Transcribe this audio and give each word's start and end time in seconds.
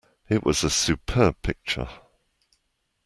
It 0.29 0.43
was 0.43 0.63
a 0.63 0.69
superb 0.71 1.43
picture. 1.43 1.87